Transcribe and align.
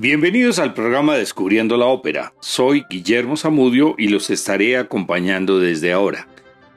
Bienvenidos 0.00 0.58
al 0.58 0.72
programa 0.72 1.14
Descubriendo 1.16 1.76
la 1.76 1.84
Ópera. 1.84 2.32
Soy 2.40 2.86
Guillermo 2.88 3.36
Zamudio 3.36 3.96
y 3.98 4.08
los 4.08 4.30
estaré 4.30 4.78
acompañando 4.78 5.58
desde 5.58 5.92
ahora. 5.92 6.26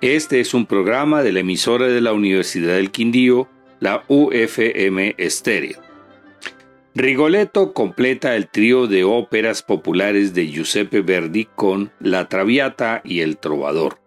Este 0.02 0.42
es 0.42 0.54
un 0.54 0.66
programa 0.66 1.24
de 1.24 1.32
la 1.32 1.40
emisora 1.40 1.88
de 1.88 2.02
la 2.02 2.12
Universidad 2.12 2.76
del 2.76 2.92
Quindío, 2.92 3.48
la 3.80 4.04
UFM 4.10 5.16
Estéreo. 5.18 5.80
Rigoletto 6.96 7.72
completa 7.72 8.36
el 8.36 8.50
trío 8.50 8.88
de 8.88 9.06
óperas 9.06 9.64
populares 9.64 10.34
de 10.34 10.48
Giuseppe 10.48 11.00
Verdi 11.00 11.48
con 11.56 11.94
La 12.02 12.28
Traviata 12.28 13.00
y 13.06 13.22
El 13.22 13.38
Trovador. 13.38 14.00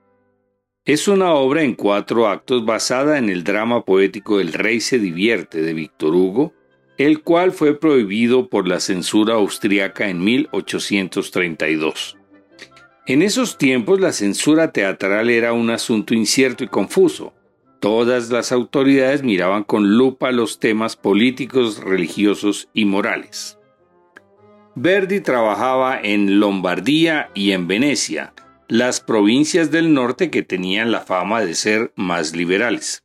Es 0.84 1.08
una 1.08 1.32
obra 1.32 1.62
en 1.62 1.72
cuatro 1.72 2.28
actos 2.28 2.66
basada 2.66 3.16
en 3.16 3.30
el 3.30 3.44
drama 3.44 3.82
poético 3.82 4.40
El 4.40 4.52
Rey 4.52 4.80
se 4.80 4.98
divierte 4.98 5.62
de 5.62 5.72
Víctor 5.72 6.14
Hugo, 6.14 6.52
el 6.98 7.22
cual 7.22 7.52
fue 7.52 7.78
prohibido 7.78 8.48
por 8.48 8.66
la 8.66 8.80
censura 8.80 9.34
austriaca 9.34 10.08
en 10.08 10.22
1832. 10.24 12.16
En 13.06 13.22
esos 13.22 13.58
tiempos 13.58 14.00
la 14.00 14.12
censura 14.12 14.72
teatral 14.72 15.30
era 15.30 15.52
un 15.52 15.70
asunto 15.70 16.14
incierto 16.14 16.64
y 16.64 16.68
confuso. 16.68 17.34
Todas 17.80 18.30
las 18.30 18.50
autoridades 18.50 19.22
miraban 19.22 19.62
con 19.62 19.96
lupa 19.96 20.32
los 20.32 20.58
temas 20.58 20.96
políticos, 20.96 21.78
religiosos 21.78 22.68
y 22.72 22.84
morales. 22.84 23.58
Verdi 24.74 25.20
trabajaba 25.20 26.00
en 26.02 26.40
Lombardía 26.40 27.30
y 27.34 27.52
en 27.52 27.68
Venecia, 27.68 28.34
las 28.68 29.00
provincias 29.00 29.70
del 29.70 29.94
norte 29.94 30.30
que 30.30 30.42
tenían 30.42 30.90
la 30.90 31.00
fama 31.00 31.42
de 31.42 31.54
ser 31.54 31.92
más 31.94 32.34
liberales. 32.34 33.04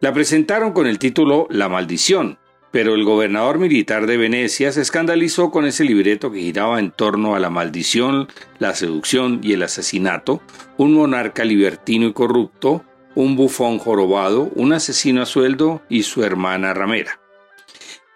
La 0.00 0.12
presentaron 0.12 0.72
con 0.72 0.86
el 0.86 0.98
título 0.98 1.46
La 1.50 1.68
maldición, 1.68 2.38
pero 2.70 2.94
el 2.94 3.04
gobernador 3.04 3.58
militar 3.58 4.06
de 4.06 4.16
Venecia 4.16 4.72
se 4.72 4.82
escandalizó 4.82 5.50
con 5.50 5.66
ese 5.66 5.84
libreto 5.84 6.30
que 6.30 6.40
giraba 6.40 6.78
en 6.78 6.90
torno 6.90 7.34
a 7.34 7.40
la 7.40 7.50
maldición, 7.50 8.28
la 8.58 8.74
seducción 8.74 9.40
y 9.42 9.52
el 9.52 9.62
asesinato, 9.62 10.42
un 10.76 10.94
monarca 10.94 11.44
libertino 11.44 12.06
y 12.06 12.12
corrupto, 12.12 12.84
un 13.14 13.36
bufón 13.36 13.78
jorobado, 13.78 14.50
un 14.54 14.72
asesino 14.72 15.22
a 15.22 15.26
sueldo 15.26 15.82
y 15.88 16.02
su 16.02 16.22
hermana 16.22 16.74
ramera. 16.74 17.20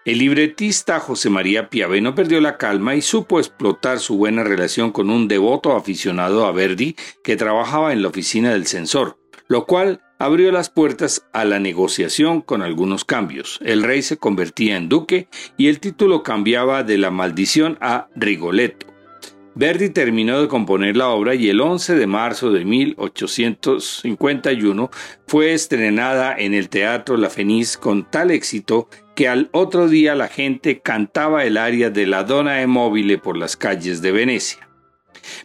El 0.05 0.19
libretista 0.19 0.99
José 0.99 1.31
María 1.31 1.71
Piave 1.71 2.01
no 2.01 2.17
perdió 2.17 2.41
la 2.41 2.59
calma 2.59 2.97
y 2.97 3.03
supo 3.03 3.39
explotar 3.39 4.01
su 4.01 4.17
buena 4.17 4.43
relación 4.43 4.91
con 4.91 5.11
un 5.11 5.29
devoto 5.29 5.77
aficionado 5.77 6.45
a 6.45 6.51
Verdi 6.51 6.97
que 7.23 7.37
trabajaba 7.37 7.93
en 7.93 8.03
la 8.03 8.09
oficina 8.09 8.51
del 8.51 8.67
censor, 8.67 9.19
lo 9.47 9.65
cual 9.65 10.01
abrió 10.23 10.53
las 10.53 10.71
puertas 10.71 11.27
a 11.33 11.45
la 11.45 11.59
negociación 11.59 12.43
con 12.43 12.63
algunos 12.63 13.05
cambios. 13.05 13.59
El 13.61 13.83
rey 13.83 14.03
se 14.03 14.19
convertía 14.19 14.77
en 14.77 14.89
duque 14.89 15.27
y 15.57 15.67
el 15.67 15.81
título 15.81 16.23
cambiaba 16.23 16.85
de 16.85 16.97
la 16.97 17.11
maldición 17.11 17.77
a 17.81 18.07
Rigoletto. 18.15 18.87
Verdi 19.57 19.91
terminó 19.91 20.41
de 20.41 20.47
componer 20.47 20.97
la 20.97 21.09
obra 21.09 21.35
y 21.35 21.49
el 21.49 21.61
11 21.61 21.97
de 21.97 22.07
marzo 22.07 22.53
de 22.53 22.65
1851 22.65 24.91
fue 25.27 25.55
estrenada 25.55 26.37
en 26.39 26.55
el 26.55 26.69
Teatro 26.69 27.17
La 27.17 27.29
Fenice 27.29 27.81
con 27.81 28.09
tal 28.09 28.31
éxito 28.31 28.89
que 29.17 29.27
al 29.27 29.49
otro 29.51 29.89
día 29.89 30.15
la 30.15 30.29
gente 30.29 30.79
cantaba 30.79 31.45
el 31.45 31.57
aria 31.57 31.91
de 31.91 32.07
la 32.07 32.23
Donna 32.23 32.65
Mobile 32.69 33.19
por 33.19 33.37
las 33.37 33.57
calles 33.57 34.01
de 34.03 34.13
Venecia. 34.13 34.69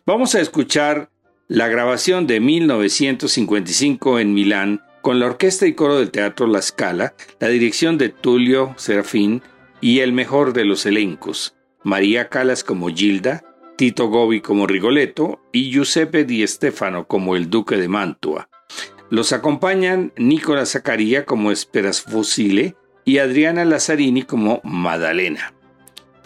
Vamos 0.05 0.35
a 0.35 0.39
escuchar 0.39 1.09
la 1.47 1.69
grabación 1.69 2.27
de 2.27 2.41
1955 2.41 4.19
en 4.19 4.33
Milán 4.33 4.81
con 5.01 5.19
la 5.19 5.27
orquesta 5.27 5.65
y 5.65 5.73
coro 5.73 5.97
del 5.97 6.11
Teatro 6.11 6.45
La 6.45 6.61
Scala, 6.61 7.13
la 7.39 7.47
dirección 7.47 7.97
de 7.97 8.09
Tulio 8.09 8.73
Serafín 8.75 9.41
y 9.79 9.99
el 9.99 10.11
mejor 10.11 10.51
de 10.51 10.65
los 10.65 10.85
elencos, 10.85 11.55
María 11.83 12.27
Calas 12.27 12.65
como 12.65 12.89
Gilda, 12.89 13.45
Tito 13.77 14.09
Gobi 14.09 14.41
como 14.41 14.67
Rigoletto 14.67 15.39
y 15.53 15.71
Giuseppe 15.71 16.25
Di 16.25 16.45
Stefano 16.45 17.07
como 17.07 17.37
el 17.37 17.49
Duque 17.49 17.77
de 17.77 17.87
Mantua. 17.87 18.49
Los 19.09 19.31
acompañan 19.31 20.11
Nicola 20.17 20.65
Zaccaria 20.65 21.23
como 21.23 21.51
Esperas 21.51 22.01
Fusile 22.01 22.75
y 23.05 23.19
Adriana 23.19 23.63
Lazzarini 23.63 24.23
como 24.23 24.59
Madalena. 24.65 25.53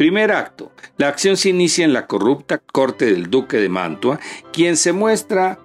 Primer 0.02 0.32
acto. 0.32 0.72
La 0.98 1.10
acción 1.10 1.38
se 1.38 1.50
inicia 1.50 1.86
en 1.86 1.94
la 1.94 2.08
corrupta 2.08 2.58
corte 2.58 3.06
del 3.06 3.30
duque 3.30 3.58
de 3.58 3.70
Mantua, 3.70 4.20
quien 4.52 4.76
se 4.76 4.94
muestra 4.94 5.60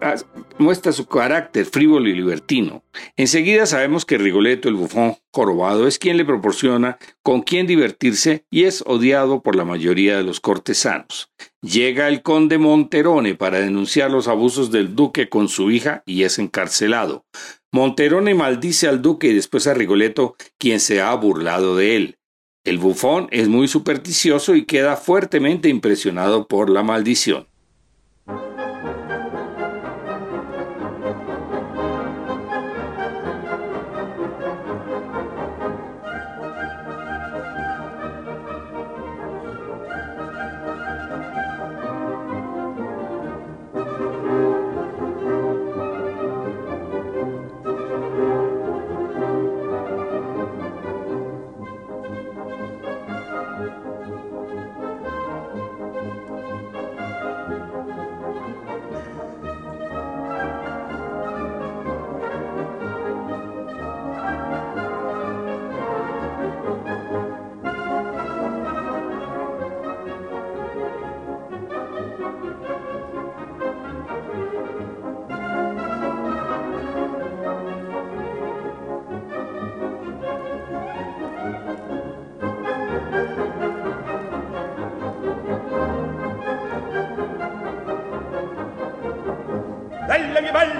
ah, 0.00 0.14
muestra 0.56 0.92
su 0.92 1.04
carácter 1.04 1.66
frívolo 1.66 2.08
y 2.08 2.14
libertino. 2.14 2.82
Enseguida 3.18 3.66
sabemos 3.66 4.06
que 4.06 4.16
Rigoletto, 4.16 4.70
el 4.70 4.76
bufón 4.76 5.16
jorobado, 5.30 5.86
es 5.86 5.98
quien 5.98 6.16
le 6.16 6.24
proporciona 6.24 6.96
con 7.22 7.42
quién 7.42 7.66
divertirse 7.66 8.46
y 8.50 8.64
es 8.64 8.82
odiado 8.86 9.42
por 9.42 9.56
la 9.56 9.66
mayoría 9.66 10.16
de 10.16 10.22
los 10.22 10.40
cortesanos. 10.40 11.30
Llega 11.60 12.08
el 12.08 12.22
conde 12.22 12.56
Monterone 12.56 13.34
para 13.34 13.60
denunciar 13.60 14.10
los 14.10 14.26
abusos 14.26 14.70
del 14.70 14.96
duque 14.96 15.28
con 15.28 15.48
su 15.48 15.70
hija 15.70 16.02
y 16.06 16.22
es 16.22 16.38
encarcelado. 16.38 17.26
Monterone 17.70 18.34
maldice 18.34 18.88
al 18.88 19.02
duque 19.02 19.26
y 19.26 19.34
después 19.34 19.66
a 19.66 19.74
Rigoletto, 19.74 20.34
quien 20.56 20.80
se 20.80 21.02
ha 21.02 21.14
burlado 21.14 21.76
de 21.76 21.96
él. 21.96 22.18
El 22.64 22.78
bufón 22.78 23.26
es 23.32 23.48
muy 23.48 23.66
supersticioso 23.66 24.54
y 24.54 24.66
queda 24.66 24.96
fuertemente 24.96 25.68
impresionado 25.68 26.46
por 26.46 26.70
la 26.70 26.84
maldición. 26.84 27.48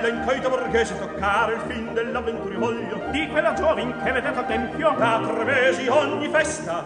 bella 0.02 0.08
incoita 0.08 0.48
borghese 0.48 0.98
toccare 0.98 1.54
il 1.54 1.60
fin 1.68 1.94
dell'avventurivoglio 1.94 3.02
di 3.10 3.28
quella 3.28 3.52
giovin 3.52 3.94
che 4.02 4.10
vedete 4.10 4.38
a 4.38 4.42
tempio 4.42 4.94
da 4.98 5.20
tre 5.24 5.44
mesi 5.44 5.86
ogni 5.86 6.28
festa. 6.28 6.84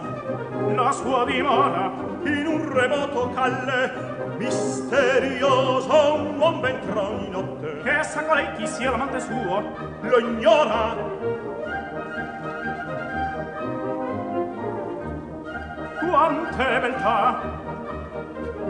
La 0.75 0.91
sua 0.91 1.25
dimora 1.25 1.91
in 2.23 2.45
un 2.45 2.71
remoto 2.71 3.31
calle 3.33 4.35
misterioso 4.37 6.13
un 6.13 6.37
buon 6.37 6.59
ventron 6.61 7.05
ogni 7.15 7.29
notte. 7.29 7.81
Che 7.83 8.03
sa 8.03 8.23
colei 8.23 8.53
chi 8.55 8.67
sia 8.67 8.91
l'amante 8.91 9.19
suo. 9.19 9.63
Lo 10.01 10.19
ignora. 10.19 10.95
Quante 15.99 16.79
beltà. 16.79 17.41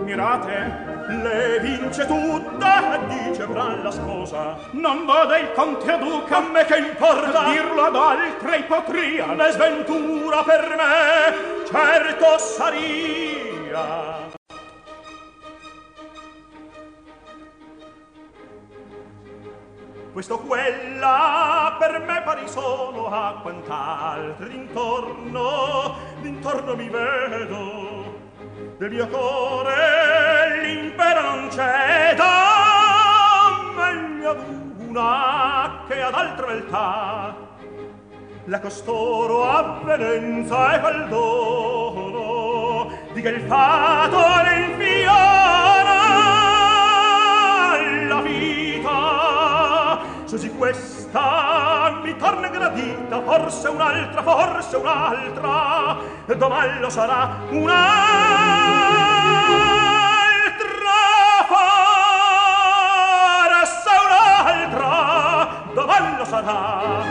Mirate 0.06 0.97
le 1.08 1.60
vince 1.62 2.06
tutta 2.06 2.98
dice 3.08 3.44
fra 3.44 3.76
la 3.82 3.92
sposa. 3.92 4.58
Non 4.72 5.06
vada 5.06 5.38
il 5.38 5.52
conte 5.54 5.92
a 5.92 5.98
duca 5.98 6.38
a 6.38 6.42
me 6.42 6.66
che 6.66 6.78
importa? 6.78 7.50
Dirlo 7.50 7.84
ad 7.84 7.96
altre 7.96 8.58
ipotria 8.58 9.26
ne 9.28 9.52
sventura 9.52 10.44
per 10.44 10.76
me 10.76 11.66
certo 11.66 12.38
saria. 12.38 14.26
Questo 20.12 20.40
quella 20.40 21.76
per 21.78 22.00
me 22.00 22.22
pari 22.24 22.48
sono 22.48 23.08
a 23.08 23.40
quant'altri 23.40 24.50
d'intorno 24.50 25.96
d'intorno 26.22 26.76
mi 26.76 26.90
vedo 26.90 28.16
del 28.80 28.92
mio 28.92 29.08
core 29.10 30.27
c'è 31.58 32.14
da 32.16 33.58
meglio 33.76 34.38
una 34.78 35.82
che 35.88 36.04
ad 36.04 36.14
altra 36.14 36.46
beltà 36.46 37.36
la 38.44 38.60
costoro 38.60 39.50
avvenenza 39.50 40.76
e 40.76 40.80
quel 40.82 41.08
dono 41.08 42.92
di 43.12 43.22
che 43.24 43.30
il 43.30 43.42
fato 43.48 44.20
le 44.44 44.66
infiora. 44.66 45.16
La 48.08 48.22
vita 48.22 49.98
così 50.30 50.52
questa 50.52 52.02
mi 52.04 52.16
torna 52.18 52.50
gradita 52.50 53.20
forse 53.24 53.68
un'altra, 53.68 54.22
forse 54.22 54.76
un'altra 54.76 55.98
domani 56.36 56.80
lo 56.80 56.90
sarà 56.92 57.36
un'altra 57.50 59.08
sarà 66.28 67.04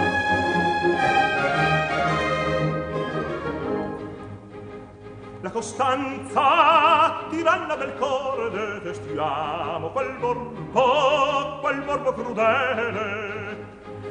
la 5.41 5.51
costanza 5.51 7.25
tiranna 7.31 7.77
del 7.77 7.95
core 7.97 8.51
detestiamo 8.51 9.89
quel 9.89 10.17
morbo 10.19 11.59
quel 11.63 11.83
morbo 11.85 12.13
crudele. 12.13 13.65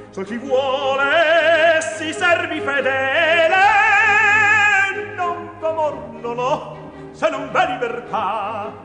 Se 0.09 0.23
chi 0.23 0.37
vuole 0.37 1.81
si 1.97 2.11
servi 2.11 2.59
fedele 2.59 3.55
non 5.15 5.49
d'amor 5.59 6.77
se 7.11 7.29
non 7.29 7.51
v'è 7.51 7.67
libertà. 7.67 8.83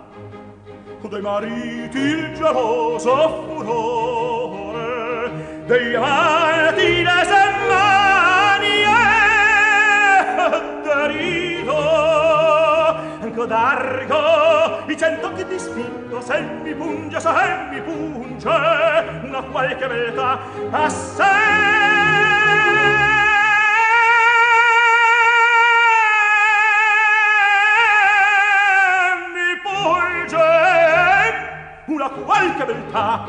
Dei 1.10 1.20
mariti 1.22 1.98
il 1.98 2.34
geloso 2.36 3.46
furore 3.48 4.19
dei 5.70 5.94
alti 5.94 7.02
le 7.04 7.24
semmani 7.30 8.82
e 8.82 10.50
derido 10.82 11.78
d'argo 13.46 14.82
i 14.88 14.96
cent'occhi 14.98 15.44
di 15.46 15.58
spinto 15.58 16.20
se 16.20 16.40
mi 16.62 16.74
punge 16.74 17.20
se 17.20 17.30
mi 17.70 17.80
punge 17.82 18.48
una 19.22 19.42
qualche 19.42 19.86
beltà 19.86 20.40
a 20.72 20.88
sé. 20.88 21.22
Una 31.86 32.08
qualche 32.08 32.64
beltà 32.64 33.26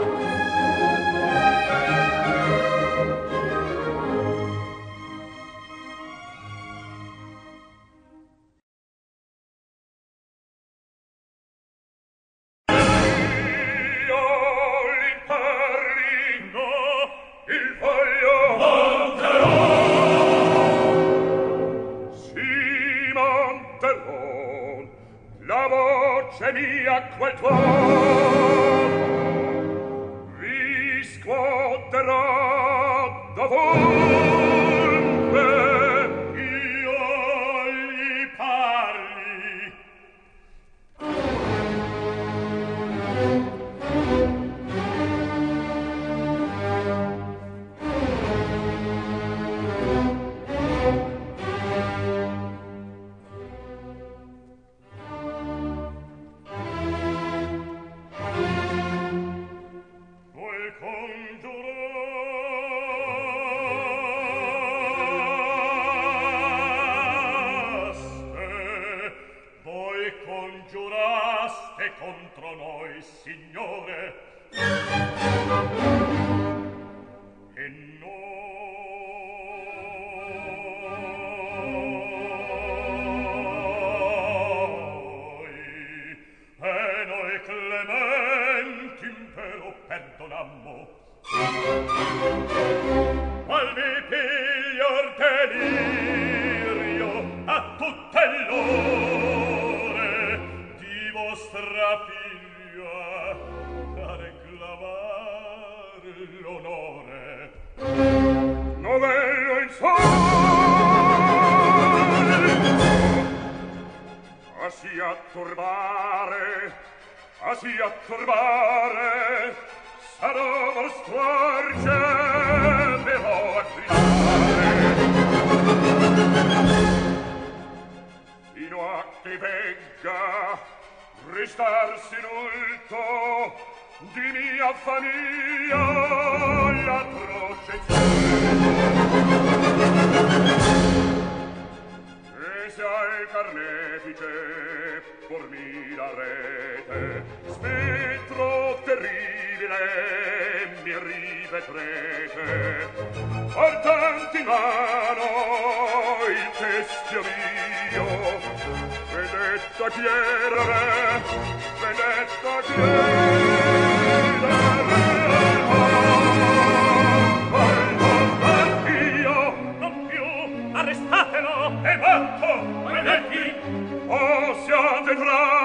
sembra 175.21 175.60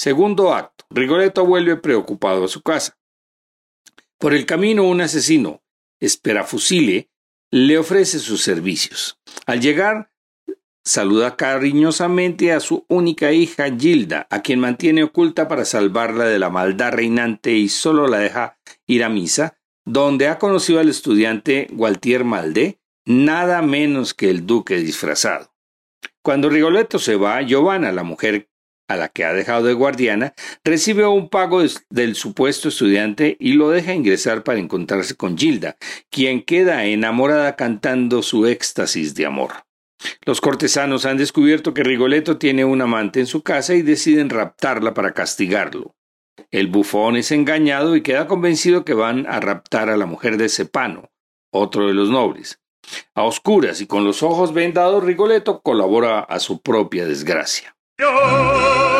Segundo 0.00 0.54
acto. 0.54 0.86
Rigoletto 0.88 1.44
vuelve 1.44 1.76
preocupado 1.76 2.44
a 2.44 2.48
su 2.48 2.62
casa. 2.62 2.98
Por 4.16 4.32
el 4.32 4.46
camino 4.46 4.84
un 4.84 5.02
asesino, 5.02 5.62
Esperafusile, 6.00 7.10
le 7.50 7.76
ofrece 7.76 8.18
sus 8.18 8.40
servicios. 8.40 9.20
Al 9.44 9.60
llegar, 9.60 10.10
saluda 10.82 11.36
cariñosamente 11.36 12.54
a 12.54 12.60
su 12.60 12.86
única 12.88 13.32
hija 13.32 13.66
Gilda, 13.76 14.26
a 14.30 14.40
quien 14.40 14.58
mantiene 14.58 15.02
oculta 15.02 15.48
para 15.48 15.66
salvarla 15.66 16.24
de 16.24 16.38
la 16.38 16.48
maldad 16.48 16.92
reinante 16.92 17.52
y 17.52 17.68
solo 17.68 18.08
la 18.08 18.20
deja 18.20 18.58
ir 18.86 19.04
a 19.04 19.10
misa, 19.10 19.58
donde 19.84 20.28
ha 20.28 20.38
conocido 20.38 20.80
al 20.80 20.88
estudiante 20.88 21.68
Gualtier 21.72 22.24
Maldé, 22.24 22.80
nada 23.04 23.60
menos 23.60 24.14
que 24.14 24.30
el 24.30 24.46
duque 24.46 24.76
disfrazado. 24.76 25.52
Cuando 26.22 26.48
Rigoletto 26.48 26.98
se 26.98 27.16
va, 27.16 27.42
Giovanna, 27.42 27.92
la 27.92 28.02
mujer 28.02 28.49
a 28.90 28.96
la 28.96 29.08
que 29.08 29.24
ha 29.24 29.32
dejado 29.32 29.62
de 29.62 29.72
guardiana, 29.72 30.34
recibe 30.64 31.06
un 31.06 31.28
pago 31.28 31.62
del 31.90 32.16
supuesto 32.16 32.68
estudiante 32.68 33.36
y 33.38 33.52
lo 33.52 33.70
deja 33.70 33.94
ingresar 33.94 34.42
para 34.42 34.58
encontrarse 34.58 35.14
con 35.14 35.38
Gilda, 35.38 35.76
quien 36.10 36.42
queda 36.42 36.84
enamorada 36.84 37.54
cantando 37.54 38.20
su 38.24 38.46
éxtasis 38.46 39.14
de 39.14 39.26
amor. 39.26 39.52
Los 40.24 40.40
cortesanos 40.40 41.06
han 41.06 41.18
descubierto 41.18 41.72
que 41.72 41.84
Rigoletto 41.84 42.36
tiene 42.36 42.64
un 42.64 42.82
amante 42.82 43.20
en 43.20 43.26
su 43.26 43.42
casa 43.42 43.74
y 43.74 43.82
deciden 43.82 44.28
raptarla 44.28 44.92
para 44.92 45.12
castigarlo. 45.12 45.94
El 46.50 46.66
bufón 46.66 47.16
es 47.16 47.30
engañado 47.30 47.94
y 47.94 48.02
queda 48.02 48.26
convencido 48.26 48.84
que 48.84 48.94
van 48.94 49.24
a 49.28 49.38
raptar 49.38 49.88
a 49.88 49.96
la 49.96 50.06
mujer 50.06 50.36
de 50.36 50.48
Cepano, 50.48 51.10
otro 51.52 51.86
de 51.86 51.94
los 51.94 52.10
nobles. 52.10 52.60
A 53.14 53.22
oscuras 53.22 53.80
y 53.80 53.86
con 53.86 54.04
los 54.04 54.24
ojos 54.24 54.52
vendados, 54.52 55.04
Rigoletto 55.04 55.60
colabora 55.60 56.18
a 56.18 56.40
su 56.40 56.60
propia 56.60 57.06
desgracia. 57.06 57.76
yo 58.00 58.99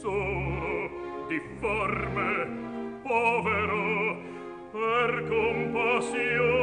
solo 0.00 1.26
difforme 1.28 2.48
povero 3.02 4.16
per 4.72 5.26
compassione 5.28 6.59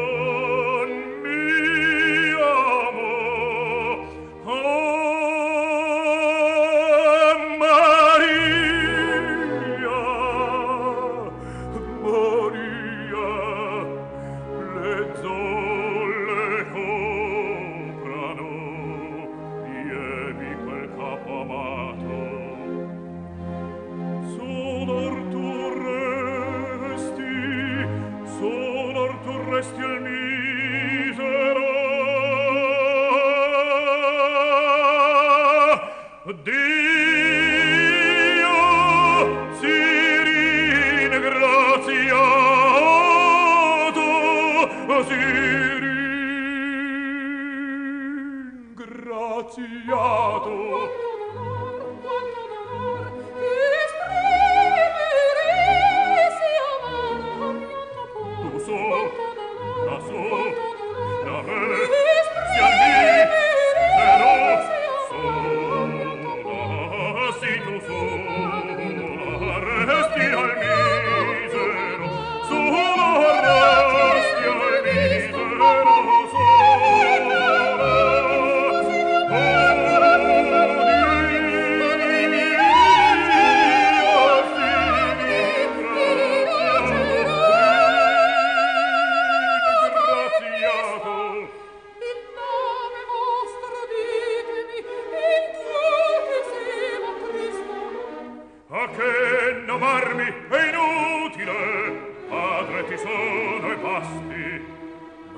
contrasti 103.98 104.62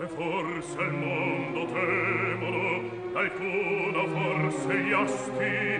e 0.01 0.07
forse 0.07 0.81
il 0.81 0.91
mondo 0.91 1.65
temono 1.65 2.81
d'alcuna 3.13 4.03
forse 4.07 4.77
gli 4.79 4.91
asti 4.91 5.79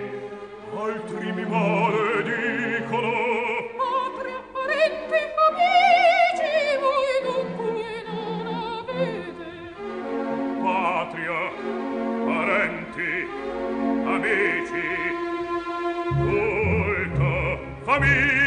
altri 0.76 1.32
mi 1.32 1.44
male 1.46 2.22
dicono. 2.22 3.12
Patri 3.76 4.30
apparenti 4.40 5.20
amici 5.48 6.52
voi 6.80 7.14
dunque 7.24 7.84
non 8.06 8.46
avete. 8.88 9.48
Patria 10.62 11.40
parenti 12.24 13.12
amici 14.04 14.86
culta 16.16 17.32
famiglia. 17.82 18.39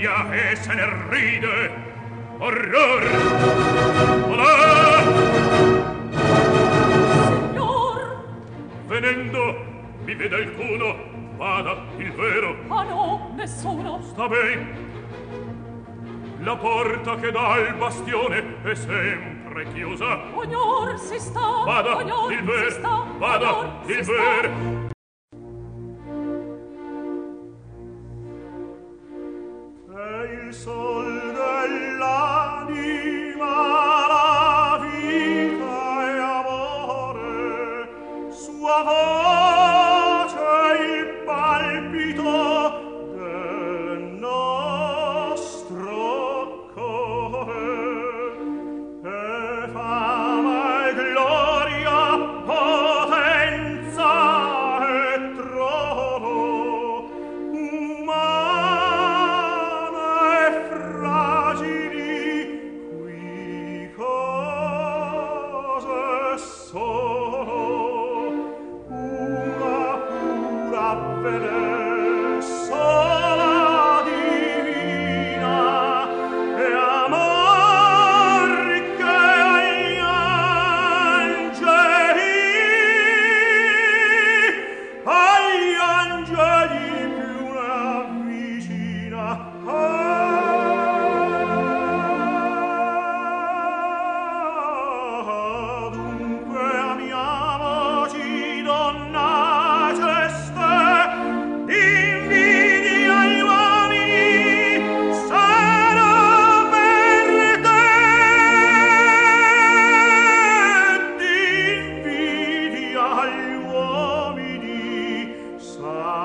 sveglia 0.00 0.32
e 0.32 0.56
se 0.56 0.74
ne 0.74 0.88
ride. 1.10 1.70
Horror! 2.38 3.02
Olà! 4.28 5.02
Signor! 7.28 8.24
Venendo 8.86 9.54
mi 10.04 10.14
vede 10.14 10.34
alcuno 10.34 10.96
Vada 11.36 11.76
il 11.98 12.12
vero. 12.12 12.56
Ah 12.68 12.82
no, 12.82 13.32
nessuno. 13.36 14.00
Sta 14.02 14.28
ben 14.28 14.88
La 16.40 16.56
porta 16.56 17.16
che 17.16 17.30
dà 17.30 17.52
al 17.52 17.74
bastione 17.76 18.62
è 18.62 18.74
sempre 18.74 19.66
chiusa. 19.72 20.18
Ognor 20.34 20.98
si 20.98 21.18
sta 21.18 21.62
Vada, 21.64 21.96
ognor, 21.96 22.32
il 22.32 22.42
ver, 22.42 22.72
sta, 22.72 23.04
vada, 23.18 23.58
ognor, 23.58 23.90
il 23.90 24.04
ver. 24.04 24.79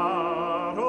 far 0.06 0.85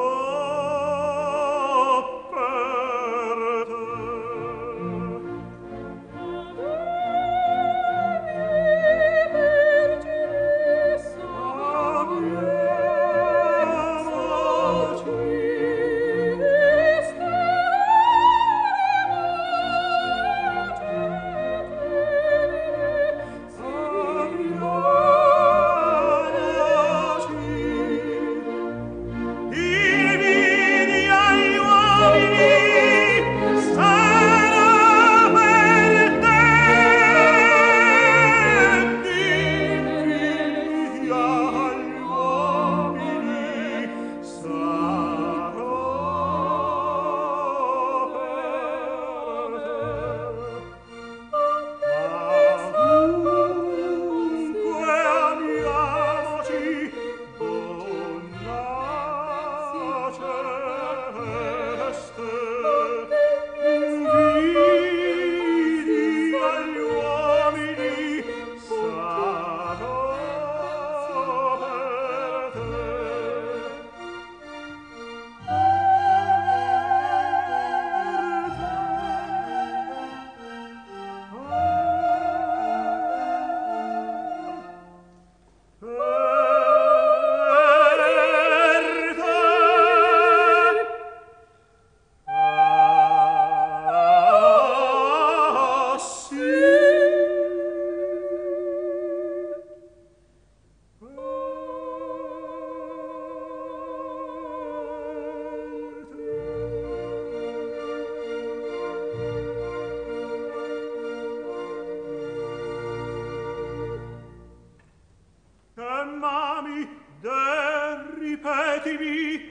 Nuditemi! 118.86 119.50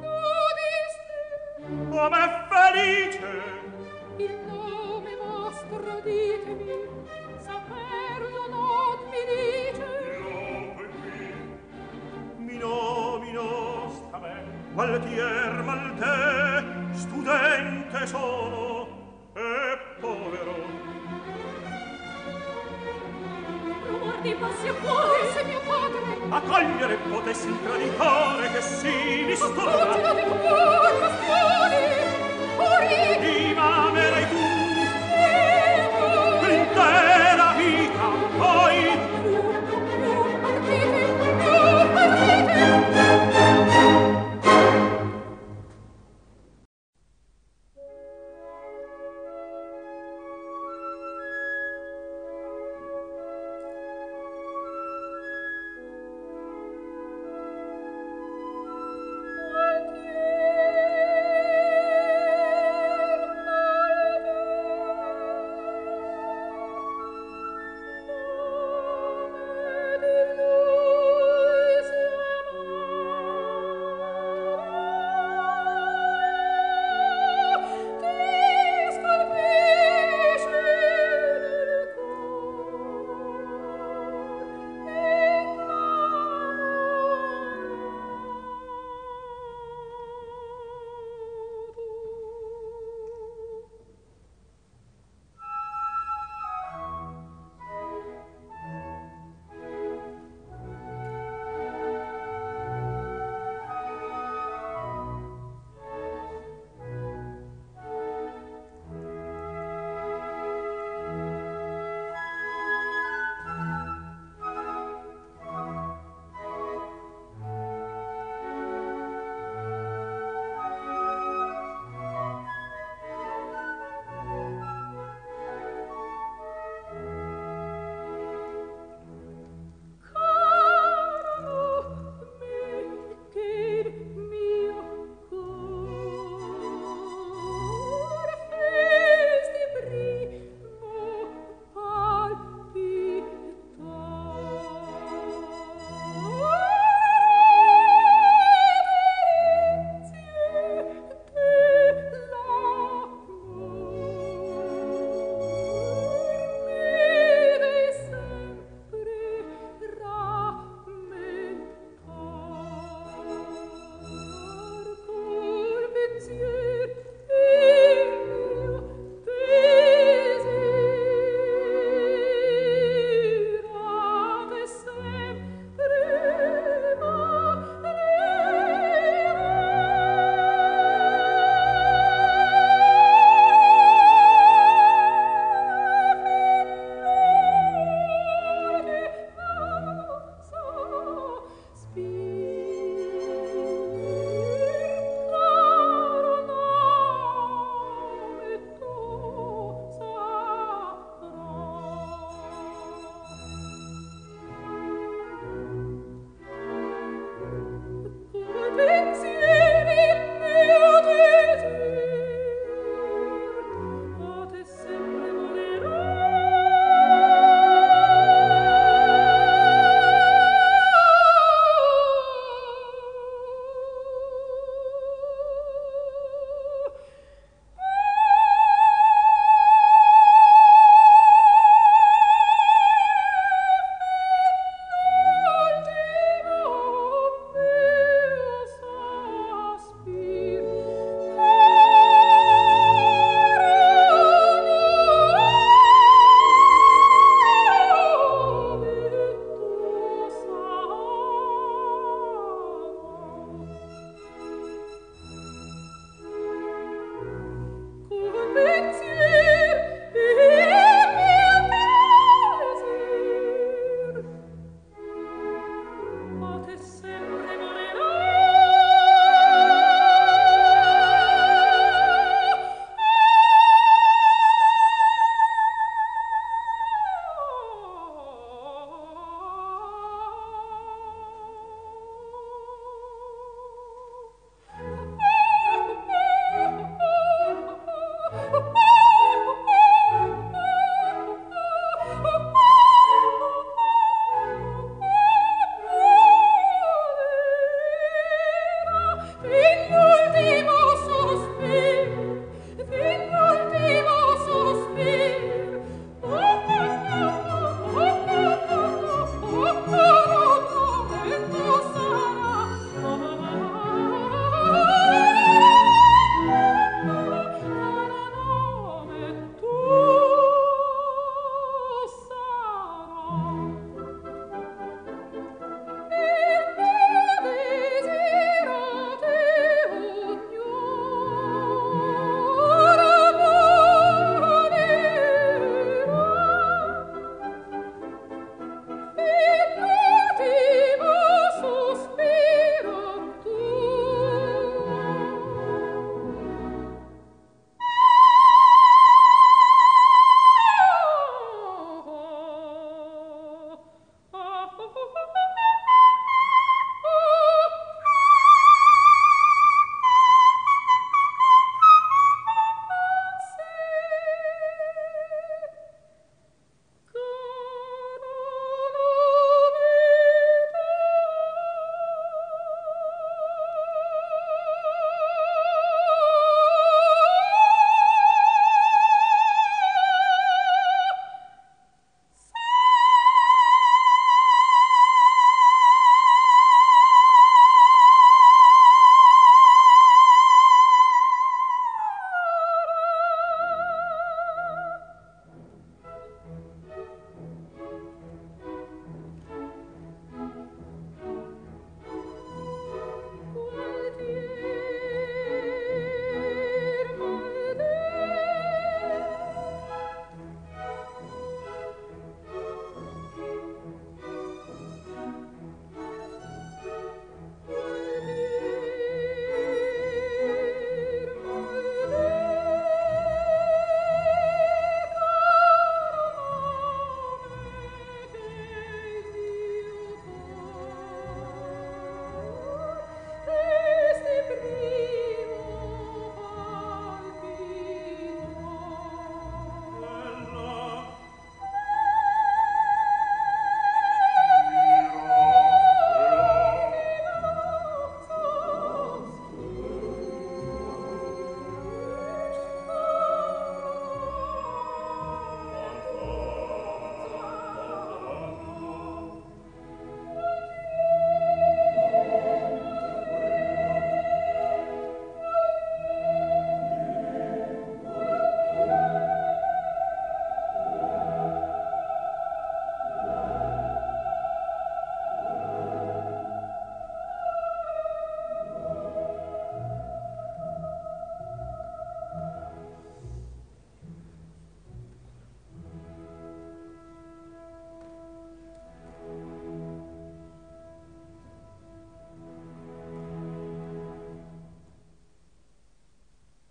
Nudiste! 0.00 1.20
Come 1.90 2.24
felice! 2.48 3.30
Il 4.16 4.34
nome 4.46 5.16
vostro 5.16 6.00
ditemi, 6.02 6.88
saperlo 7.38 8.42
not 8.48 9.00
mi 9.10 9.22
dice. 9.28 9.88
Qui, 10.76 11.28
mi 12.38 12.56
nomino 12.56 13.90
sta 13.90 14.18
ben, 14.18 14.46
Valtier, 14.72 15.62
Valtier, 15.62 16.29
mi 24.30 24.36
passi 24.36 24.68
a 24.68 24.74
cuore 24.74 25.32
se 25.34 25.42
mio 25.44 25.60
padre. 25.66 25.98
A 26.28 26.40
cogliere 26.40 26.96
potessi 27.10 27.48
il 27.48 27.58
traditore 27.64 28.52
che 28.52 28.60
si 28.62 29.24
distorna 29.26 29.62
ma 29.64 29.84
tu 29.84 29.94
ti 29.96 30.00
date 30.02 30.22
cuore, 30.22 30.98
castione, 31.00 31.78
morire 32.56 33.18
di 33.20 33.54
mamere 33.54 34.19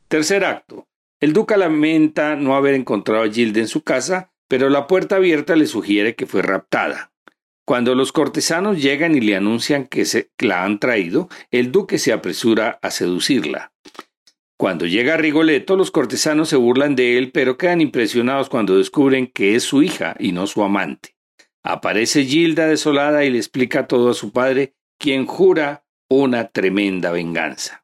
Tercer 0.09 0.43
acto. 0.43 0.87
El 1.19 1.33
duque 1.33 1.55
lamenta 1.55 2.35
no 2.35 2.55
haber 2.55 2.73
encontrado 2.73 3.23
a 3.23 3.29
Gilda 3.29 3.59
en 3.59 3.67
su 3.67 3.83
casa, 3.83 4.33
pero 4.47 4.69
la 4.69 4.87
puerta 4.87 5.17
abierta 5.17 5.55
le 5.55 5.67
sugiere 5.67 6.15
que 6.15 6.25
fue 6.25 6.41
raptada. 6.41 7.13
Cuando 7.63 7.93
los 7.93 8.11
cortesanos 8.11 8.81
llegan 8.81 9.13
y 9.13 9.21
le 9.21 9.35
anuncian 9.35 9.85
que, 9.85 10.05
se, 10.05 10.31
la 10.39 10.63
han 10.63 10.79
traído, 10.79 11.29
el 11.51 11.71
duque 11.71 11.99
se 11.99 12.11
apresura 12.11 12.79
a 12.81 12.89
seducirla. 12.89 13.71
Cuando 14.57 14.87
llega 14.87 15.15
Rigoletto, 15.15 15.77
los 15.77 15.91
cortesanos 15.91 16.49
se 16.49 16.55
burlan 16.55 16.95
de 16.95 17.19
él, 17.19 17.31
pero 17.31 17.59
quedan 17.59 17.79
impresionados 17.79 18.49
cuando 18.49 18.79
descubren 18.79 19.27
que 19.27 19.53
es 19.53 19.61
su 19.61 19.83
hija 19.83 20.15
y 20.17 20.31
no 20.31 20.47
su 20.47 20.63
amante. 20.63 21.15
Aparece 21.61 22.25
Gilda 22.25 22.65
desolada 22.65 23.25
y 23.25 23.29
le 23.29 23.37
explica 23.37 23.85
todo 23.85 24.09
a 24.09 24.15
su 24.15 24.31
padre, 24.31 24.73
quien 24.97 25.27
jura 25.27 25.85
una 26.09 26.47
tremenda 26.47 27.11
venganza. 27.11 27.78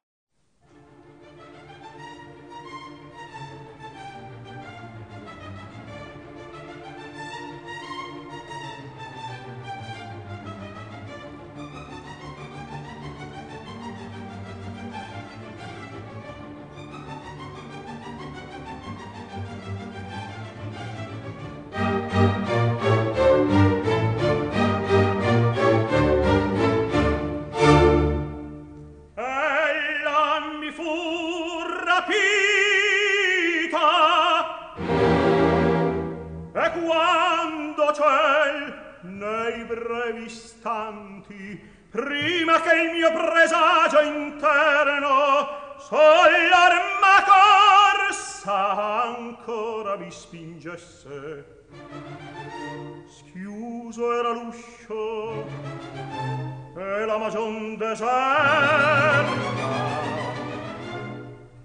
capita 31.95 32.17
e 36.53 36.71
quando 36.71 37.93
nei 39.01 39.63
brevi 39.63 40.25
istanti 40.25 41.73
prima 41.89 42.59
che 42.61 42.75
il 42.75 42.91
mio 42.91 43.11
presagio 43.13 44.01
interno 44.01 45.47
sull'arma 45.77 47.23
corsa 47.25 49.03
ancora 49.03 49.95
mi 49.95 50.11
spingesse. 50.11 51.53
Schiuso 53.07 54.13
era 54.13 54.31
l'uscio 54.31 55.45
e 56.77 57.05
la 57.05 57.17
magion 57.17 57.77
deserta 57.77 59.54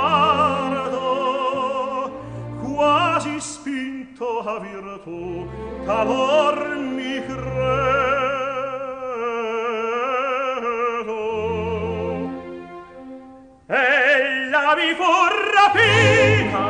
guardo 0.00 1.04
quasi 2.62 3.38
spinto 3.40 4.40
a 4.40 4.58
virtù 4.58 5.46
talor 5.84 6.78
mi 6.78 7.22
credo. 7.26 8.28
Ella 13.66 14.74
mi 14.78 14.94
fu 14.98 15.12
rapita 15.54 16.68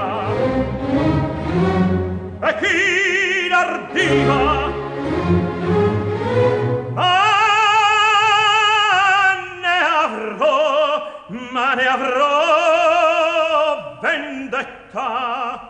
e 2.49 2.51
chi 2.59 3.49
l'ardiva 3.49 4.71
ma 11.53 11.75
ne 11.75 11.87
avrò 11.87 12.50
vendetta 14.03 15.70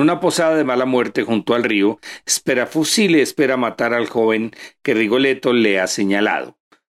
Una 0.00 0.18
posada 0.18 0.56
de 0.56 0.64
mala 0.64 0.86
muerte 0.86 1.24
junto 1.24 1.54
al 1.54 1.62
río, 1.62 2.00
Sperafusile 2.26 3.20
espera 3.20 3.58
matar 3.58 3.92
al 3.92 4.06
joven 4.08 4.52
que 4.82 4.94
Rigoletto 4.94 5.52
le 5.52 5.78
ha 5.78 5.86
señalado. 5.86 6.56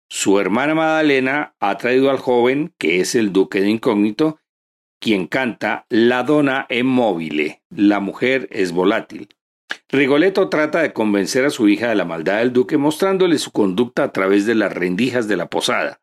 Su 0.10 0.39
hermana 0.39 0.74
Madalena 0.74 1.54
ha 1.60 1.78
traído 1.78 2.10
al 2.12 2.18
joven, 2.18 2.74
que 2.78 3.01
es 3.01 3.16
el 3.16 3.34
duque 3.34 3.60
de 3.60 3.72
incógnito, 3.72 4.39
quien 5.01 5.28
canta 5.28 5.86
La 5.89 6.24
donna 6.24 6.66
è 6.70 6.82
mobile, 6.82 7.62
la 7.70 7.99
mujer 7.99 8.47
es 8.51 8.72
volátil. 8.72 9.28
Rigoletto 9.89 10.47
trata 10.47 10.82
de 10.82 10.93
convencer 10.93 11.43
a 11.43 11.49
su 11.49 11.68
hija 11.68 11.89
de 11.89 11.95
la 11.95 12.06
maldad 12.06 12.38
del 12.38 12.54
duque 12.54 12.78
mostrándole 12.78 13.38
su 13.38 13.51
conducta 13.51 14.06
a 14.06 14.14
través 14.14 14.45
de 14.45 14.56
las 14.56 14.74
rendijas 14.74 15.28
de 15.28 15.36
la 15.36 15.49
posada. 15.49 15.99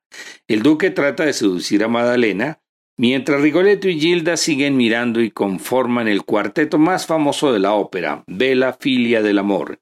El 0.48 0.62
duque 0.62 0.90
trata 0.90 1.24
de 1.24 1.32
seducir 1.32 1.82
a 1.82 1.88
Madalena, 1.88 2.60
mientras 3.00 3.40
Rigoletto 3.40 3.88
y 3.88 3.98
Gilda 3.98 4.36
siguen 4.36 4.76
mirando 4.76 5.22
y 5.22 5.30
conforman 5.30 6.06
el 6.06 6.22
cuarteto 6.22 6.76
más 6.76 7.06
famoso 7.06 7.50
de 7.50 7.58
la 7.58 7.72
ópera, 7.72 8.24
Bella 8.26 8.74
Filia 8.74 9.22
del 9.22 9.38
Amor. 9.38 9.80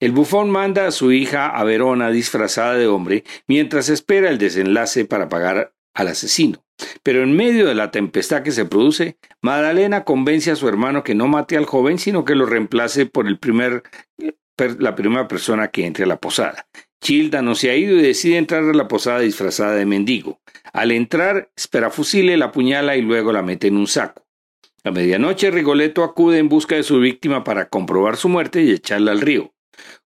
El 0.00 0.10
bufón 0.10 0.50
manda 0.50 0.88
a 0.88 0.90
su 0.90 1.12
hija 1.12 1.46
a 1.46 1.62
Verona 1.62 2.10
disfrazada 2.10 2.74
de 2.74 2.88
hombre 2.88 3.22
mientras 3.46 3.88
espera 3.88 4.28
el 4.28 4.38
desenlace 4.38 5.04
para 5.04 5.28
pagar 5.28 5.72
al 5.94 6.08
asesino. 6.08 6.64
Pero 7.04 7.22
en 7.22 7.36
medio 7.36 7.68
de 7.68 7.76
la 7.76 7.92
tempestad 7.92 8.42
que 8.42 8.50
se 8.50 8.64
produce, 8.64 9.18
Madalena 9.40 10.02
convence 10.02 10.50
a 10.50 10.56
su 10.56 10.68
hermano 10.68 11.04
que 11.04 11.14
no 11.14 11.28
mate 11.28 11.56
al 11.56 11.66
joven, 11.66 11.98
sino 11.98 12.24
que 12.24 12.34
lo 12.34 12.46
reemplace 12.46 13.06
por 13.06 13.28
el 13.28 13.38
primer, 13.38 13.84
la 14.80 14.96
primera 14.96 15.28
persona 15.28 15.68
que 15.68 15.86
entre 15.86 16.06
a 16.06 16.08
la 16.08 16.16
posada. 16.16 16.66
Gilda 17.02 17.42
no 17.42 17.56
se 17.56 17.70
ha 17.70 17.76
ido 17.76 17.98
y 17.98 18.02
decide 18.02 18.36
entrar 18.36 18.62
a 18.62 18.72
la 18.72 18.86
posada 18.86 19.20
disfrazada 19.20 19.74
de 19.74 19.86
mendigo. 19.86 20.40
Al 20.72 20.92
entrar, 20.92 21.50
espera 21.56 21.90
fusile, 21.90 22.36
la 22.36 22.46
apuñala 22.46 22.96
y 22.96 23.02
luego 23.02 23.32
la 23.32 23.42
mete 23.42 23.66
en 23.66 23.76
un 23.76 23.88
saco. 23.88 24.24
A 24.84 24.92
medianoche, 24.92 25.50
Rigoletto 25.50 26.04
acude 26.04 26.38
en 26.38 26.48
busca 26.48 26.76
de 26.76 26.84
su 26.84 27.00
víctima 27.00 27.42
para 27.42 27.68
comprobar 27.68 28.16
su 28.16 28.28
muerte 28.28 28.62
y 28.62 28.70
echarla 28.70 29.10
al 29.10 29.20
río. 29.20 29.52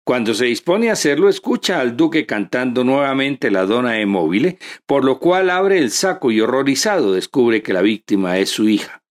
Cuando 0.05 0.33
se 0.33 0.47
dispone 0.47 0.89
a 0.89 0.95
hacerlo, 0.95 1.29
escucha 1.29 1.81
al 1.81 1.97
duque 1.97 2.25
cantando 2.25 2.83
nuevamente 2.83 3.51
la 3.51 3.67
dona 3.67 3.93
de 3.93 4.07
móvil, 4.07 4.59
por 4.87 5.05
lo 5.05 5.19
cual 5.19 5.51
abre 5.51 5.79
el 5.79 5.91
saco 5.91 6.31
y 6.31 6.41
horrorizado 6.41 7.13
descubre 7.13 7.63
que 7.63 7.75
la 7.75 7.83
víctima 7.83 8.39
es 8.39 8.49
su 8.49 8.69
hija. 8.69 9.03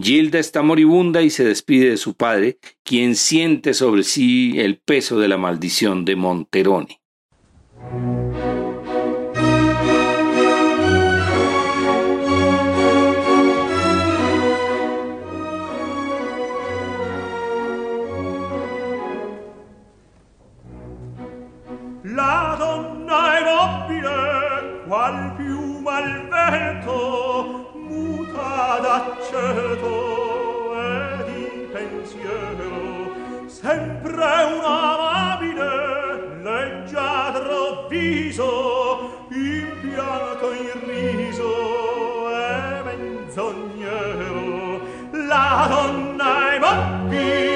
Gilda 0.00 0.38
está 0.38 0.62
moribunda 0.62 1.22
y 1.22 1.30
se 1.30 1.44
despide 1.44 1.90
de 1.90 1.96
su 1.96 2.14
padre, 2.14 2.58
quien 2.82 3.14
siente 3.14 3.74
sobre 3.74 4.02
sí 4.02 4.58
el 4.58 4.78
peso 4.78 5.20
de 5.20 5.28
la 5.28 5.36
maldición 5.36 6.04
de 6.04 6.16
Monterone. 6.16 7.00
La 7.82 7.96
donna 22.58 23.34
è 23.34 23.40
immobile, 23.40 24.82
qual 24.86 25.32
piuma 25.36 25.96
al 25.96 26.28
vento, 26.28 27.70
muta 27.74 28.78
d'aceto 28.80 29.94
e 30.76 31.24
di 31.24 31.68
pensiero, 31.72 32.76
sempre 33.46 34.24
una 34.58 35.09
viso 37.90 39.26
in 39.30 39.66
pianto 39.80 40.52
in 40.52 40.70
riso 40.86 42.30
e 42.30 42.82
menzognero 42.84 44.80
la 45.10 45.66
donna 45.68 46.52
è 46.52 46.58
mobile 46.60 47.49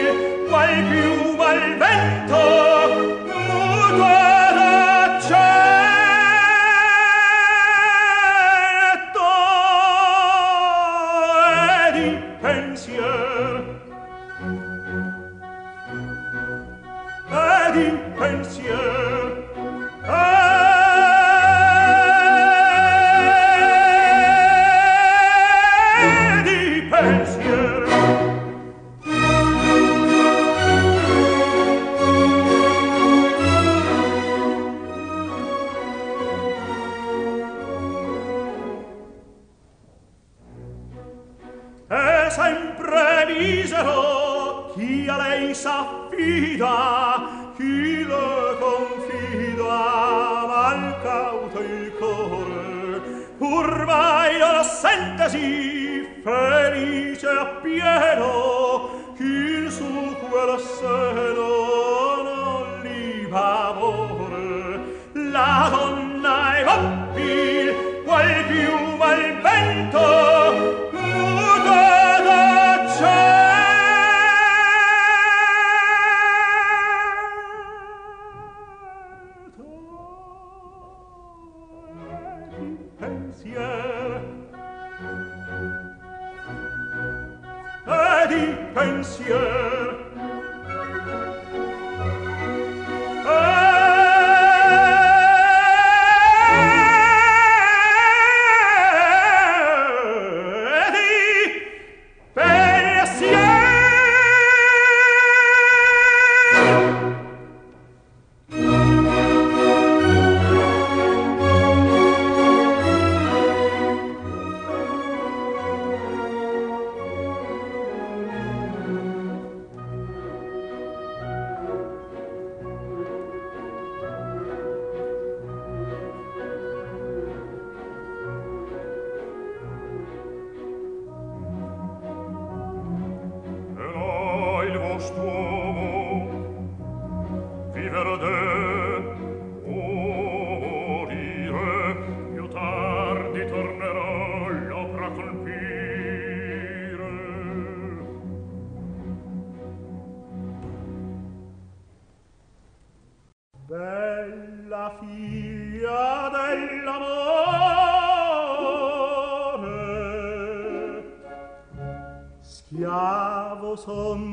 son 163.85 164.24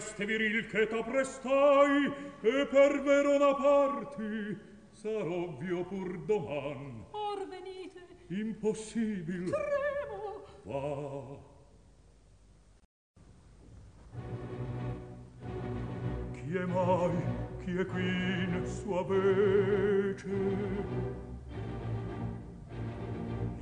veste 0.00 0.24
viril 0.24 0.66
che 0.66 0.86
t'apprestai 0.86 2.10
e 2.40 2.66
per 2.66 3.02
Verona 3.02 3.54
parti 3.54 4.58
sarò 4.92 5.44
ovvio 5.44 5.84
pur 5.84 6.18
doman 6.24 7.04
or 7.10 7.46
venite. 7.46 8.00
Impossibil. 8.28 9.50
Tremo. 9.50 10.44
Va. 10.62 11.38
Chi 16.32 16.56
è 16.56 16.64
mai 16.64 17.22
chi 17.62 17.76
è 17.76 17.84
qui 17.84 18.02
in 18.02 18.62
sua 18.64 19.04
vece? 19.04 20.28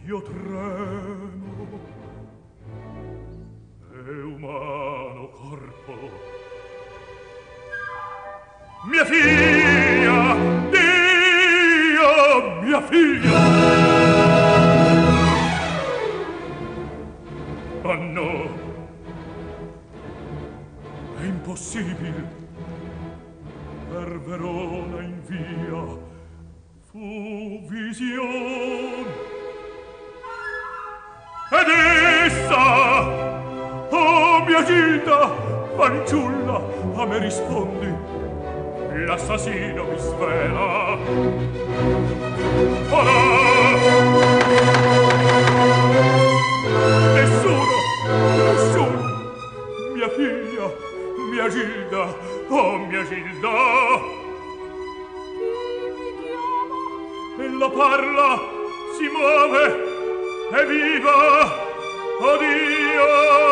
Io 0.05 0.22
tremo 0.22 1.47
e 4.07 4.22
umano 4.22 5.28
corpo. 5.30 5.94
Mia 8.84 9.05
figlia 9.05 10.36
Dio 10.70 12.61
mia 12.62 12.80
figlia. 12.82 13.38
Ma 17.82 17.94
no. 17.94 18.49
È 21.20 21.24
impossibile. 21.24 22.46
Per 23.90 24.20
Verona 24.20 25.03
in 25.03 25.20
via 25.24 25.99
fu 26.90 27.66
vision 27.68 29.07
ed 31.51 31.68
essa 32.26 33.38
Gita, 34.64 35.34
fanciulla, 35.76 36.61
a 36.96 37.06
me 37.06 37.18
rispondi. 37.18 37.92
L'assassino 39.06 39.84
mi 39.84 39.98
svela. 39.98 40.98
Farà! 42.88 44.28
Nessuno, 47.14 47.76
nessuno, 48.36 49.32
mia 49.94 50.09
figlia, 50.09 50.72
mia 51.30 51.48
Gilda, 51.48 52.14
oh 52.48 52.78
mia 52.78 53.04
Gilda! 53.04 53.48
Ella 57.38 57.70
parla, 57.70 58.40
si 58.96 59.09
muove, 59.09 59.64
è 60.50 60.66
viva! 60.66 61.66
Oddio! 62.20 63.47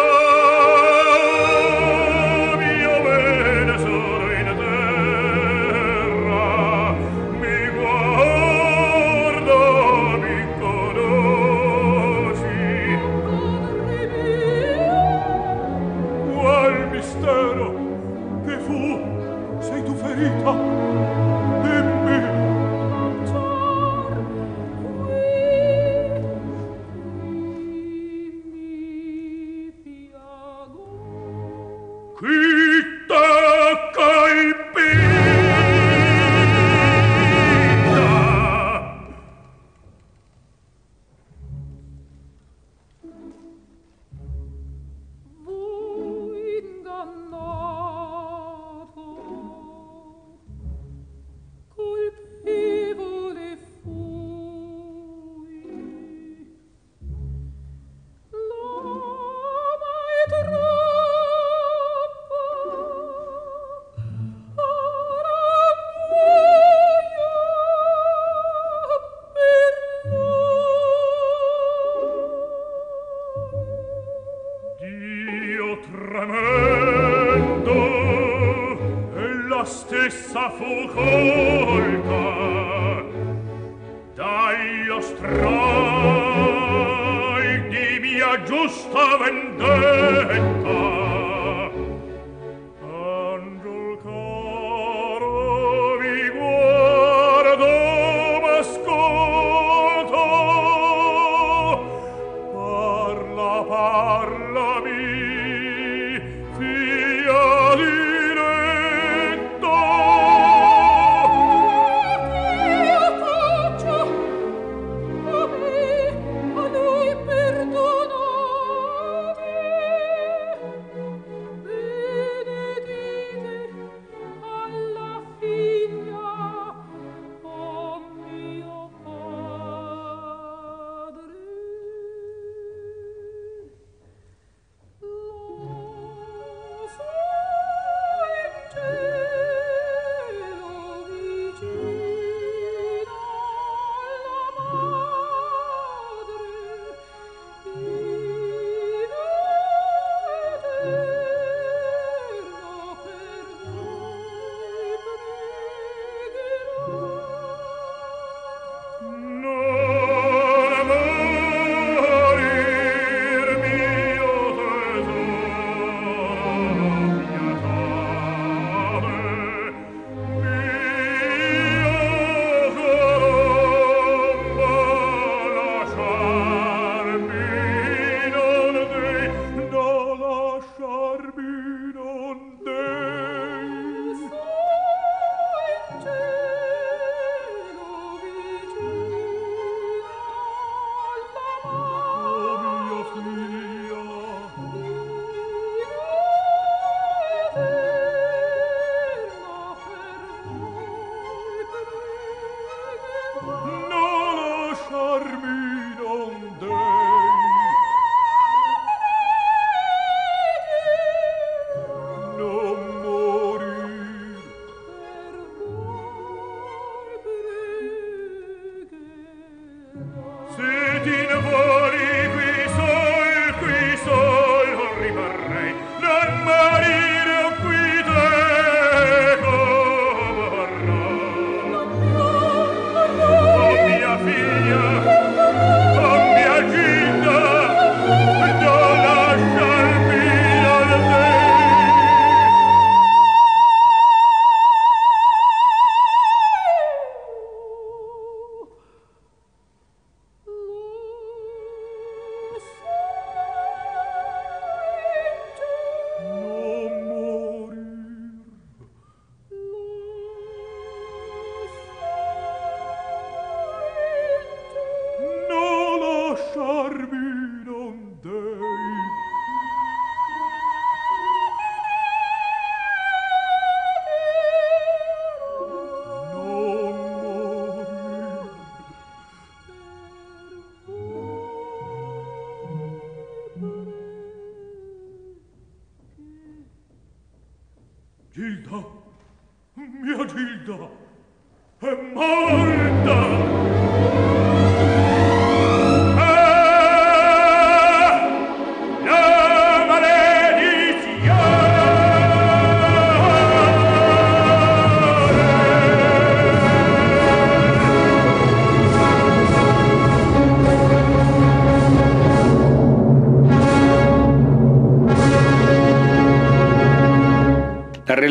Foucault. 80.51 81.26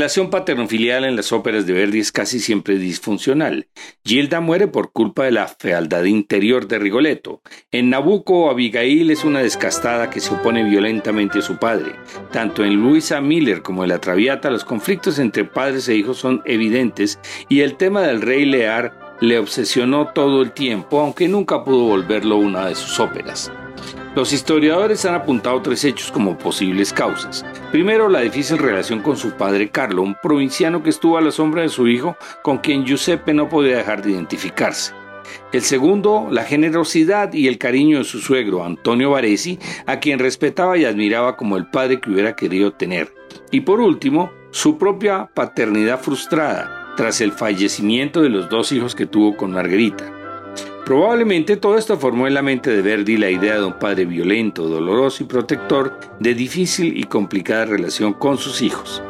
Relación 0.05 0.29
paternofilial 0.29 1.03
en 1.03 1.15
las 1.15 1.31
óperas 1.31 1.65
de 1.65 1.73
Verdi 1.73 1.97
es 1.99 2.11
casi 2.11 2.39
siempre 2.39 2.77
disfuncional. 2.77 3.69
Gilda 4.03 4.39
muere 4.39 4.67
por 4.67 4.91
culpa 4.91 5.23
de 5.23 5.31
la 5.31 5.47
fealdad 5.47 6.03
interior 6.03 6.67
de 6.67 6.77
Rigoletto. 6.77 7.41
En 7.71 7.89
Nabucco, 7.89 8.51
Abigail 8.51 9.09
es 9.09 9.23
una 9.23 9.39
descastada 9.39 10.11
que 10.11 10.19
se 10.19 10.31
opone 10.31 10.63
violentamente 10.63 11.39
a 11.39 11.41
su 11.41 11.57
padre. 11.57 11.93
Tanto 12.31 12.63
en 12.63 12.75
Luisa 12.75 13.19
Miller 13.19 13.63
como 13.63 13.81
en 13.81 13.89
La 13.89 13.99
Traviata, 13.99 14.51
los 14.51 14.63
conflictos 14.63 15.17
entre 15.17 15.43
padres 15.43 15.89
e 15.89 15.95
hijos 15.95 16.19
son 16.19 16.43
evidentes 16.45 17.17
y 17.49 17.61
el 17.61 17.75
tema 17.75 18.03
del 18.03 18.21
rey 18.21 18.45
Lear 18.45 19.17
le 19.21 19.39
obsesionó 19.39 20.09
todo 20.13 20.43
el 20.43 20.51
tiempo, 20.51 20.99
aunque 20.99 21.27
nunca 21.27 21.63
pudo 21.63 21.85
volverlo 21.85 22.37
una 22.37 22.67
de 22.67 22.75
sus 22.75 22.99
óperas. 22.99 23.51
Los 24.15 24.31
historiadores 24.31 25.03
han 25.03 25.13
apuntado 25.13 25.61
tres 25.61 25.83
hechos 25.83 26.09
como 26.09 26.37
posibles 26.37 26.93
causas. 26.93 27.45
Primero, 27.73 28.07
la 28.07 28.21
difícil 28.21 28.57
relación 28.57 29.01
con 29.01 29.17
su 29.17 29.31
padre 29.31 29.69
Carlo, 29.69 30.03
un 30.03 30.15
provinciano 30.15 30.81
que 30.81 30.89
estuvo 30.89 31.17
a 31.17 31.21
la 31.21 31.31
sombra 31.31 31.63
de 31.63 31.69
su 31.69 31.89
hijo, 31.89 32.15
con 32.41 32.59
quien 32.59 32.85
Giuseppe 32.85 33.33
no 33.33 33.49
podía 33.49 33.75
dejar 33.75 34.01
de 34.01 34.11
identificarse. 34.11 34.93
El 35.51 35.63
segundo, 35.63 36.29
la 36.31 36.45
generosidad 36.45 37.33
y 37.33 37.49
el 37.49 37.57
cariño 37.57 37.97
de 37.97 38.03
su 38.05 38.19
suegro, 38.19 38.63
Antonio 38.63 39.11
Varesi, 39.11 39.59
a 39.85 39.99
quien 39.99 40.19
respetaba 40.19 40.77
y 40.77 40.85
admiraba 40.85 41.35
como 41.35 41.57
el 41.57 41.65
padre 41.69 41.99
que 41.99 42.09
hubiera 42.09 42.37
querido 42.37 42.71
tener. 42.71 43.13
Y 43.51 43.61
por 43.61 43.81
último, 43.81 44.31
su 44.51 44.77
propia 44.77 45.29
paternidad 45.33 45.99
frustrada, 45.99 46.93
tras 46.95 47.19
el 47.19 47.33
fallecimiento 47.33 48.21
de 48.21 48.29
los 48.29 48.47
dos 48.49 48.71
hijos 48.71 48.95
que 48.95 49.07
tuvo 49.07 49.35
con 49.35 49.51
Margarita. 49.51 50.14
Probablemente 50.85 51.57
todo 51.57 51.79
esto 51.79 51.97
formó 51.97 52.27
en 52.27 52.35
la 52.35 52.43
mente 52.43 52.69
de 52.69 52.83
Verdi 52.83 53.17
la 53.17 53.31
idea 53.31 53.55
de 53.55 53.65
un 53.65 53.79
padre 53.79 54.05
violento, 54.05 54.67
doloroso 54.67 55.23
y 55.23 55.25
protector 55.25 55.99
de 56.19 56.35
difícil 56.35 56.95
y 56.95 57.05
complicada 57.05 57.65
relación 57.65 58.13
con 58.13 58.37
sus 58.37 58.61
hijos. 58.61 59.01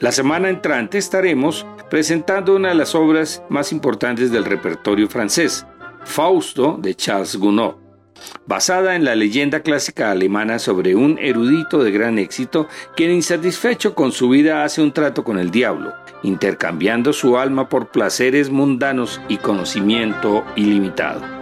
La 0.00 0.10
semana 0.10 0.48
entrante 0.48 0.96
estaremos 0.96 1.66
presentando 1.90 2.56
una 2.56 2.70
de 2.70 2.76
las 2.76 2.94
obras 2.94 3.42
más 3.50 3.72
importantes 3.72 4.32
del 4.32 4.46
repertorio 4.46 5.06
francés, 5.06 5.66
Fausto 6.04 6.78
de 6.80 6.94
Charles 6.94 7.36
Gounod, 7.36 7.81
basada 8.46 8.96
en 8.96 9.04
la 9.04 9.14
leyenda 9.14 9.60
clásica 9.60 10.10
alemana 10.10 10.58
sobre 10.58 10.94
un 10.94 11.18
erudito 11.18 11.82
de 11.82 11.90
gran 11.90 12.18
éxito 12.18 12.68
quien 12.96 13.10
insatisfecho 13.10 13.94
con 13.94 14.12
su 14.12 14.28
vida 14.28 14.64
hace 14.64 14.82
un 14.82 14.92
trato 14.92 15.24
con 15.24 15.38
el 15.38 15.50
diablo 15.50 15.94
intercambiando 16.22 17.12
su 17.12 17.38
alma 17.38 17.68
por 17.68 17.88
placeres 17.88 18.50
mundanos 18.50 19.20
y 19.28 19.38
conocimiento 19.38 20.44
ilimitado. 20.56 21.41